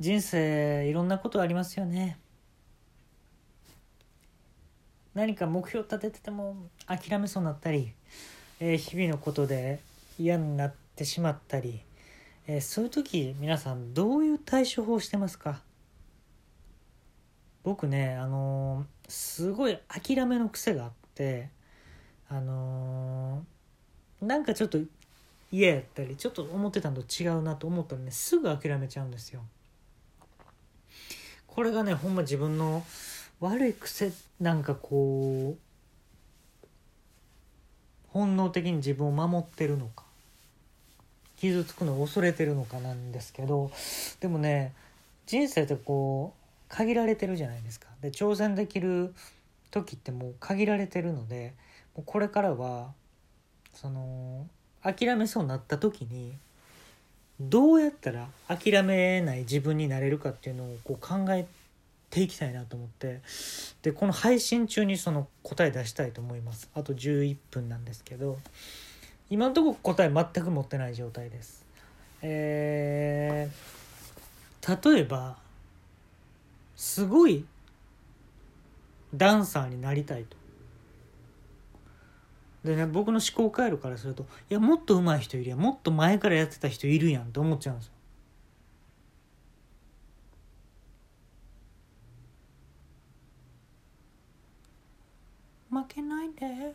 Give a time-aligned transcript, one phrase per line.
[0.00, 2.18] 人生いろんなことありますよね。
[5.12, 7.92] 何か目標立ててても諦めそうになったり、
[8.60, 9.80] えー日々のことで
[10.18, 11.82] 嫌になってしまったり、
[12.46, 15.60] えーそういう時皆さんどういう対処法してますか？
[17.62, 21.50] 僕ねあのーすごい諦めの癖があって
[22.30, 24.78] あのーなんかちょっと
[25.52, 29.42] 嫌やったりちょっと思ってたのと違うなと思ったらねすぐ諦めちゃうんですよ。
[31.60, 32.86] これがねほんま自分の
[33.38, 35.54] 悪い癖なんかこ
[36.64, 36.66] う
[38.08, 40.04] 本能的に自分を守ってるのか
[41.36, 43.70] 傷つくのを恐れてるのかなんですけど
[44.20, 44.72] でもね
[45.26, 47.88] 人生ってこう限られてるじゃないですか。
[48.00, 49.12] で挑戦できる
[49.70, 51.52] 時ってもう限られてるので
[51.94, 52.94] もうこれからは
[53.74, 54.46] その
[54.82, 56.32] 諦めそうになった時に
[57.40, 61.46] どうやったら諦めない自分になれるかっていうのをこう考え
[62.10, 63.22] ていきたいなと思って
[63.82, 66.68] でこの配信中にその答え出したいと思います。
[66.74, 68.38] あと11分なんですけど
[69.30, 71.64] 今のところ答え全く持ってない状態です。
[72.20, 75.38] えー、例えば
[76.76, 77.46] すごい
[79.14, 80.39] ダンサーになりたいと。
[82.64, 87.92] でね僕の思考回路からするといやもっと上手い人いるやもっと前からやってた人いるやんって思っちゃうんですよ。
[95.70, 96.74] 負けないで。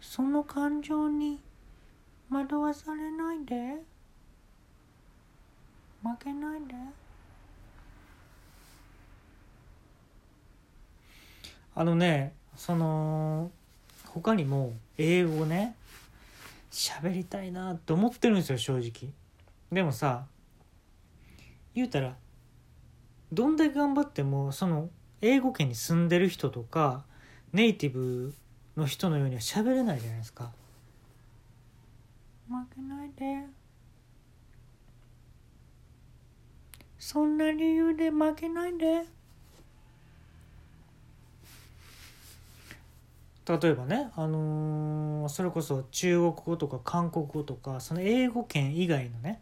[0.00, 1.40] その感情に
[2.30, 3.82] 惑わされないで。
[6.02, 6.74] 負けないで。
[11.74, 13.50] あのねその
[14.06, 15.74] 他にも英語ね
[16.70, 19.12] 喋りたいなって思ってるんですよ正直。
[19.72, 20.26] でもさ
[21.74, 22.16] 言うたら
[23.32, 24.88] どんだけ頑張ってもその
[25.20, 27.04] 英語圏に住んでる人とか
[27.52, 28.34] ネイティブ
[28.76, 30.50] の人のようには喋れないじゃないですか。
[32.48, 33.46] 負けないで。
[36.98, 39.04] そんな理由で負けないで。
[43.46, 49.40] 例えばね、あのーそれこそ中国語とか韓国語とかその英語圏以外のね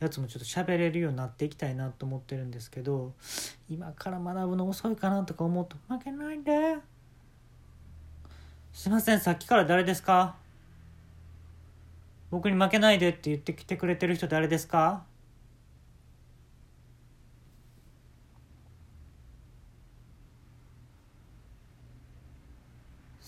[0.00, 3.12] やつもちょっと喋れるようになっていきたいなと思ってるんですけど
[3.70, 6.76] 今から学ぶの遅いかなとか思うと負けないで。
[8.72, 10.34] すいませんさっきから誰ですか？
[12.30, 15.04] 僕に負けないでって言ってきてくれてる人誰ですか？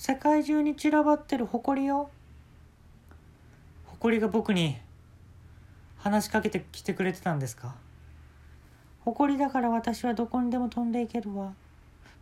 [0.07, 2.11] 世界中に散らばってる埃よ。
[3.87, 4.77] 埃が僕に
[5.97, 7.75] 話しかけてきてくれてたんですか？
[9.01, 11.55] 誇りだから私はどこにでも飛んでいけるわ。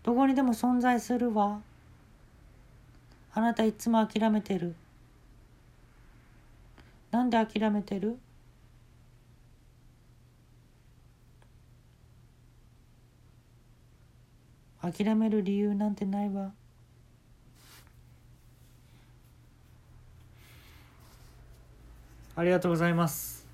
[0.05, 1.61] どこにでも存在するわ。
[3.35, 4.77] あなたいつも諦めてる。
[7.11, 8.17] なんで諦めてる？
[14.81, 16.53] 諦める理由なんてないわ。
[22.35, 23.47] ありがとうございます。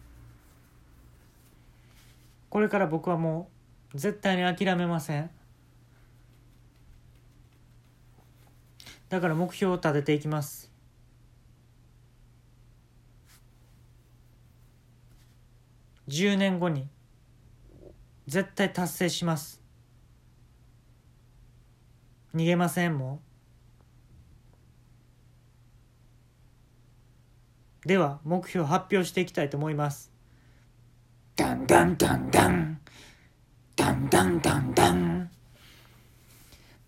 [2.49, 3.51] これから僕はも
[3.95, 5.31] う絶対に諦めません。
[9.09, 10.71] だから目標を立てていきます。
[16.09, 16.89] 10年後に
[18.27, 19.61] 絶対達成します。
[22.35, 23.28] 逃げませんもう。
[27.85, 30.11] では目標発表していきたいと思います。
[31.37, 32.81] ダンダンダンダン。
[33.77, 35.31] ダンダンダンダン。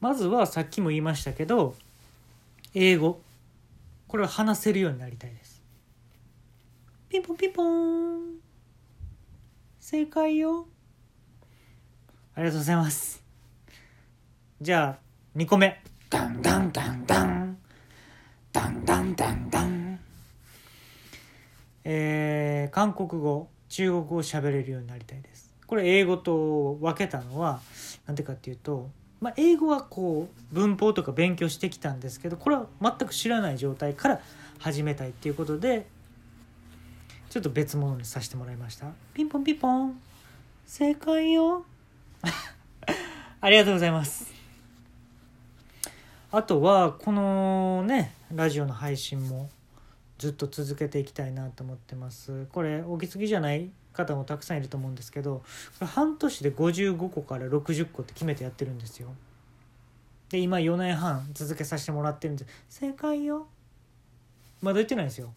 [0.00, 1.74] まずはさっきも言いましたけど
[2.74, 3.20] 英語。
[4.08, 5.62] これを話せるようになりたいです。
[7.08, 8.20] ピンポンピンポン。
[9.78, 10.66] 正解よ。
[12.34, 13.22] ありがとうございます。
[14.60, 15.80] じゃあ2個目。
[16.08, 17.58] ダンダンダンダン。
[18.52, 19.79] ダンダンダンダン
[21.92, 25.52] えー韓国語中国語を喋れるようになりたいです。
[25.66, 27.60] これ英語と分けたのは
[28.06, 28.90] なんでかっていうと、
[29.20, 34.20] まあ、英語はこう文法とか勉強してきたんですけどこれは全く知らない状態から
[34.58, 35.86] 始めたいっていうことで
[37.28, 38.86] ちょっと別物にさせてもらいました。
[39.12, 40.00] ピンポンピンポン。
[40.66, 41.64] 正解よ。
[43.40, 44.32] ありがとうございます。
[46.30, 49.50] あとはこのねラジオの配信も
[50.20, 52.44] ずっと続けていきたいなと思ってます。
[52.52, 55.42] これ起きすぎじゃない方もたくさんいると思うんですけど
[55.80, 59.08] 半年で55個から60個って決めてやってるんですよ。
[60.28, 62.50] で今4年半続けさせてもらってるんです。
[62.68, 63.48] 正解よ。
[64.60, 65.32] まだ言ってないですよ。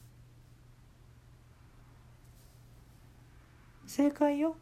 [3.88, 4.58] 正解よ。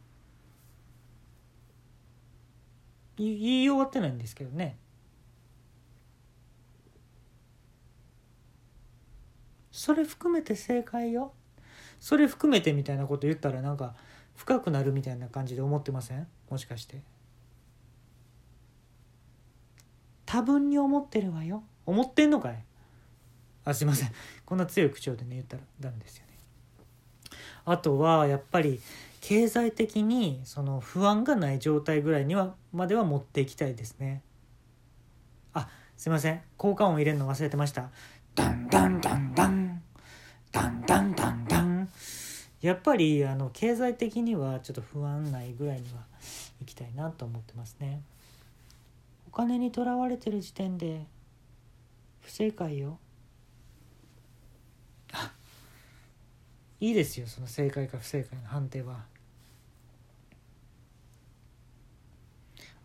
[3.18, 4.78] 言い終わってないんですけどね。
[9.82, 11.34] それ含めて正解よ。
[12.00, 13.96] それ含めてみたいなこと言ったらなんか
[14.36, 16.28] 深くなるみたいな感じで思ってません？
[16.52, 17.02] もしかして。
[20.28, 21.64] 多分に思ってるわよ。
[21.88, 22.64] 思ってんのかい？
[23.66, 24.12] あすいません。
[24.46, 26.34] こんな強い口調でね言ったらダメですよね。
[27.66, 28.80] あとはやっぱり
[29.20, 34.22] 経済的にその不安がない状態ぐらいにはまでは持っていきたいですね。
[35.56, 35.68] あ
[35.98, 36.40] すいません。
[36.58, 37.90] 効果音入れるの忘れてました。
[38.36, 39.61] ダンダンダンダン。
[40.62, 41.90] ダンダンダンダン。
[42.62, 46.04] やっぱりあの経済的にはちょっと不安ないぐらいには
[46.60, 48.04] 行きたいなと思ってますね。
[49.28, 51.08] お金にとらわれてる時点で
[52.22, 53.00] 不正解よ。
[55.14, 55.32] あ。
[56.80, 59.06] いいですよその正解か不正解の判定は。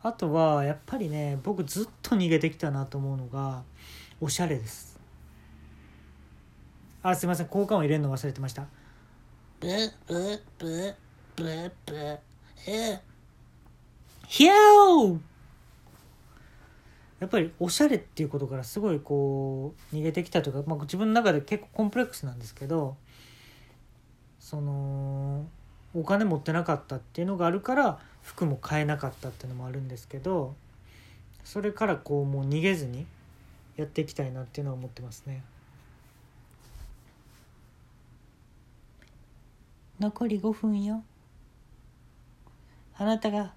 [0.02, 3.64] あとはやっぱりね僕ずっと逃げてきたなと思うのが
[4.20, 4.95] おしゃれです
[7.08, 7.46] あすいません。
[7.46, 8.66] 効果音入れるの忘れてました。
[9.60, 9.68] ブ
[10.08, 10.94] ブブ
[11.36, 12.18] ブブ
[12.66, 13.00] え。
[14.26, 15.20] ヒャー
[17.20, 22.96] やっぱりおしゃれっていうことからすごいこう逃げてきたというか、まあ、自分の中で結構コンプレックスなんですけど
[24.40, 25.46] その
[25.94, 30.54] お金持ってなかったっていうのがあるから服も買えなかったっていうのもあるんですけど
[31.44, 33.06] それからこうもう逃げずに
[33.76, 35.42] やっていきたいなっていうのは思ってますね。
[39.98, 41.02] 残り5分よ。
[42.98, 43.52] あなたが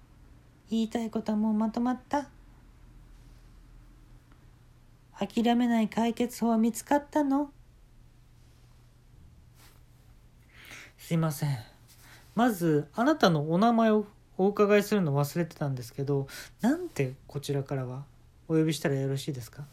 [0.70, 2.28] 言いたいことはもうまとまった。
[5.18, 7.50] 諦めない解決法は見つかったの。
[10.96, 11.58] すいません。
[12.34, 14.06] まずあなたのお名前を
[14.38, 16.26] お伺いするの忘れてたんですけど
[16.62, 18.04] なんてこちらからは
[18.48, 19.64] お呼びしたらよろしいですか？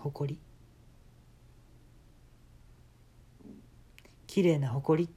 [0.00, 0.40] 誇り。
[4.26, 5.12] 綺麗な誇り。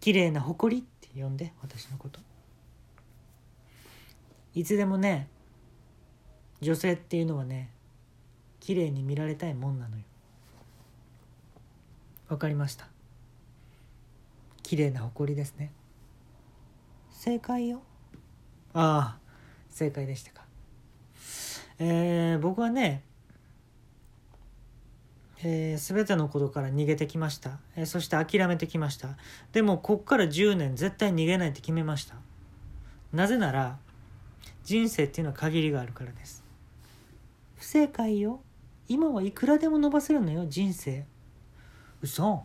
[0.00, 2.18] 綺麗な誇りって呼んで私のこと。
[4.54, 5.28] いつでもね
[6.60, 7.70] 女性っていうのはね
[8.60, 10.02] 綺麗に見られたいもんなのよ。
[12.28, 12.88] わかりました。
[14.62, 15.72] 綺麗な誇りですね。
[17.10, 17.82] 正解よ。
[18.74, 19.18] ああ
[19.68, 20.44] 正解でしたか。
[21.78, 23.04] えー、僕はね
[25.44, 29.16] えー、全てのことから逃げてきました、えー、そして諦めてきました。
[29.52, 32.14] でもこっから10年絶対逃げないって決めました。
[33.12, 33.78] なぜなら
[34.64, 36.44] 人生っていうのは限りがあるからです。
[37.56, 38.40] 不正解よ。
[38.88, 41.04] 今はいくらでも伸ばせるのよ人生。
[42.00, 42.44] 嘘。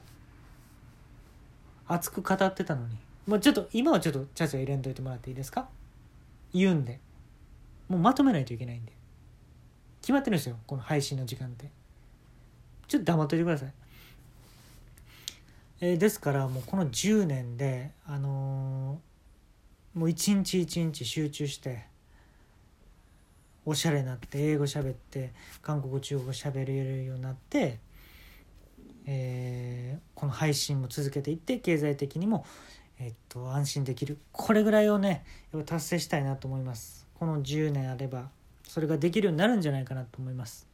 [1.88, 2.98] 熱く語ってたのに。
[3.28, 5.68] もうちょっと今はちょっとチャチャ入れんといてもらっていいですか？
[6.54, 7.00] 言うんで。
[7.90, 8.94] もうまとめないといけないんで。
[10.02, 11.70] 決まってるんですよこの配信の時間って。
[12.88, 13.74] ちょっと黙っといてください。
[15.80, 21.86] えー、ですからもうこの10年であのー、もう一日一日集中して
[23.66, 27.80] おしゃれになって英語喋って韓国中国語喋れるようになって、
[29.06, 32.46] えー、この配信も続けていって経済的にも、
[33.00, 34.18] え、っと安心できる。
[34.32, 37.06] これぐらいをねやっぱ達成したいなと思います。
[37.20, 38.30] この10年あれば
[38.64, 40.67] それができるようになるんじゃないかなと思います。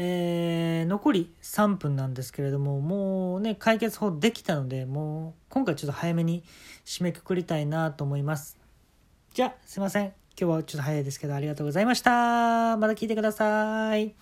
[0.00, 6.44] えー、残り3分なんですけれどももうね解決法できたのでもう今回ちょっと早めに
[6.84, 8.56] 締めくくりたいなと思います。
[9.34, 10.06] じゃあすいません。
[10.40, 12.76] 今日はちょっと早いですけどありがとうございました。
[12.76, 14.14] また聞いてください。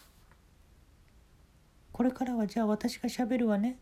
[1.92, 3.78] これからはじゃあ私がしゃべるわね。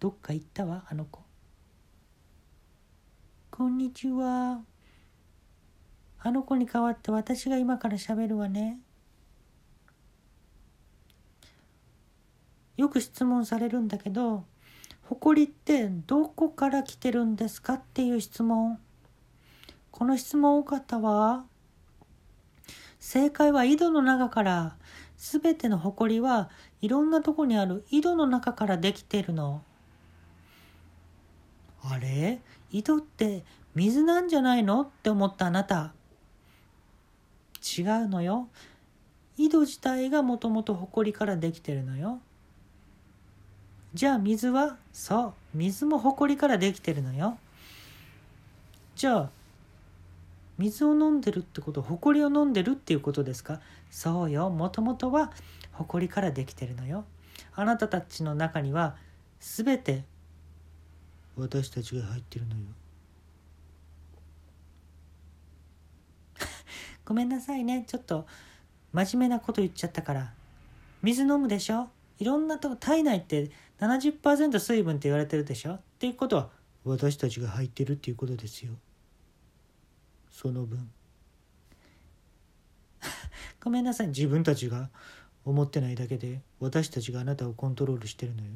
[0.00, 1.22] どっか行ったわあの子。
[3.52, 4.71] こんにちは。
[6.24, 8.78] あの子に代わって私が今から喋るわね。
[12.76, 14.44] よく質問されるんだけど、
[15.02, 18.78] 誇りってどこから来てるんですかっていう質問。
[19.90, 21.44] この質問多かったわ。
[23.00, 24.76] 正解は井戸の中から、
[25.16, 26.50] すべての誇りは
[26.80, 29.62] いろんなとこにある井戸の中からできてるの。
[31.82, 32.40] あれ？
[32.70, 34.82] 井戸って水なんじゃないの？
[34.82, 35.92] って思ったあなた。
[37.62, 38.48] 違うのよ。
[39.38, 42.20] 井戸自体がもともと埃からできてるのよ。
[43.94, 44.76] じゃあ水は？
[44.92, 45.32] そう。
[45.54, 47.38] 水も埃からできてるのよ。
[48.96, 49.30] じゃあ
[50.58, 51.82] 水を飲んでるってこと？
[51.82, 53.60] 埃を飲んでるっていうことですか？
[53.90, 54.50] そうよ。
[54.50, 55.32] もともとは
[55.72, 57.04] 埃からできてるのよ。
[57.54, 58.96] あなたたちの中には
[59.40, 60.04] 全て
[61.36, 62.60] 私たちが入ってるのよ。
[67.12, 67.84] ごめんなさいね。
[67.86, 68.26] ちょっと
[68.94, 70.32] 真面目なこと言っちゃったから。
[71.02, 71.90] 水飲むでしょ？
[72.18, 73.50] いろんなとこ体内って
[73.80, 75.74] 70%水分って言われてるでしょ？
[75.74, 76.48] っていうことは
[76.86, 78.72] 私たちが入ってるっていうことですよ。
[80.30, 80.90] その分。
[83.62, 84.06] ごめんなさい。
[84.06, 84.88] 自分たちが
[85.44, 88.48] 思ってないだけで私たちがあなたをコントロールしてるのよ。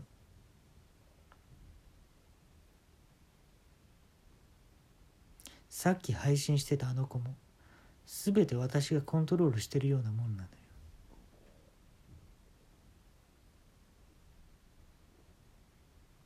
[5.69, 7.35] さっき配信してたあの子も
[8.33, 10.49] 全て私がコントロールしてるようなもんなのよ。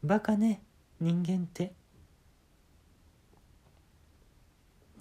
[0.02, 0.62] バカね
[0.98, 1.74] 人間って。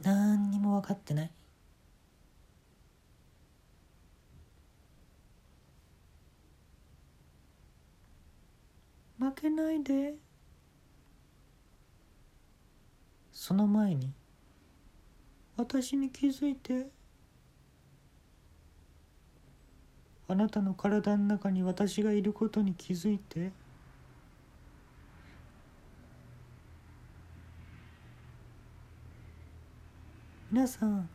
[0.02, 1.32] 何にも分かってない。
[9.20, 10.16] 負けないで。
[13.32, 14.12] その前に
[15.60, 16.88] 私に気づいて。
[20.30, 23.52] あなたの体の中に私がいることに気づいて。
[30.50, 31.10] 皆さん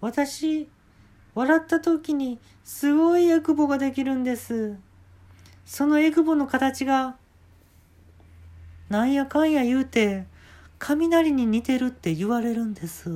[0.00, 0.68] 私
[1.34, 4.76] 笑った時にすごいエクボができるんです。
[5.64, 7.16] そのエクボの形が
[8.88, 10.26] なんやかんや言うて
[10.84, 13.08] 雷に似てるって言われるんです。